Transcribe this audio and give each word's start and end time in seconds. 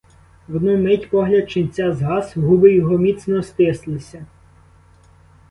В 0.47 0.55
одну 0.55 0.77
мить 0.77 1.09
погляд 1.11 1.51
ченця 1.51 1.93
згас, 1.93 2.37
губи 2.37 2.73
його 2.73 2.97
міцно 2.97 3.43
стислися. 3.43 4.25